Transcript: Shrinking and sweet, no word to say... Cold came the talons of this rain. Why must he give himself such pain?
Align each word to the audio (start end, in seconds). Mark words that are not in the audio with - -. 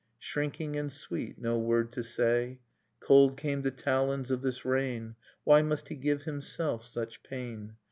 Shrinking 0.17 0.77
and 0.77 0.91
sweet, 0.91 1.37
no 1.37 1.59
word 1.59 1.91
to 1.91 2.01
say... 2.03 2.57
Cold 2.99 3.37
came 3.37 3.61
the 3.61 3.69
talons 3.69 4.31
of 4.31 4.41
this 4.41 4.65
rain. 4.65 5.13
Why 5.43 5.61
must 5.61 5.89
he 5.89 5.95
give 5.95 6.23
himself 6.23 6.83
such 6.83 7.21
pain? 7.21 7.75